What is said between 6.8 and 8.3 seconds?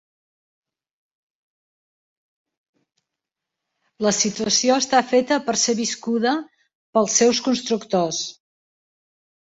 pels seus constructors.